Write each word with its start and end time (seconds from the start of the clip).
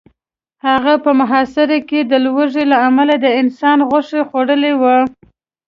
هغه 0.67 0.93
په 1.03 1.11
محاصره 1.19 1.77
کې 1.89 1.99
د 2.11 2.13
لوږې 2.25 2.63
له 2.71 2.77
امله 2.87 3.13
د 3.19 3.25
انسان 3.41 3.77
غوښه 3.89 4.19
خوړلې 4.29 4.73
وه 4.81 4.95